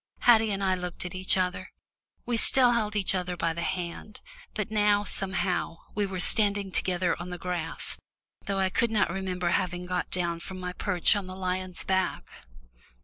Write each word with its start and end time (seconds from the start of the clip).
Haddie 0.21 0.49
and 0.49 0.63
I 0.63 0.73
looked 0.73 1.05
at 1.05 1.13
each 1.13 1.37
other 1.37 1.71
we 2.25 2.35
still 2.35 2.71
held 2.71 2.95
each 2.95 3.13
other 3.13 3.37
by 3.37 3.53
the 3.53 3.61
hand, 3.61 4.19
but 4.55 4.71
now, 4.71 5.03
somehow, 5.03 5.77
we 5.93 6.07
were 6.07 6.19
standing 6.19 6.71
together 6.71 7.15
on 7.21 7.29
the 7.29 7.37
grass, 7.37 7.99
though 8.47 8.57
I 8.57 8.69
could 8.71 8.89
not 8.89 9.11
remember 9.11 9.49
having 9.49 9.85
got 9.85 10.09
down 10.09 10.39
from 10.39 10.59
my 10.59 10.73
perch 10.73 11.15
on 11.15 11.27
the 11.27 11.37
lion's 11.37 11.83
back. 11.83 12.27